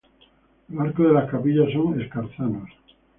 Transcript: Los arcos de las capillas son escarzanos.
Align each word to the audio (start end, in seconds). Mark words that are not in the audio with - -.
Los 0.69 0.81
arcos 0.81 1.05
de 1.05 1.13
las 1.13 1.29
capillas 1.29 1.71
son 1.73 2.01
escarzanos. 2.01 2.69